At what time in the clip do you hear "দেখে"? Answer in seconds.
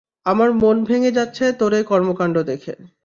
2.43-2.73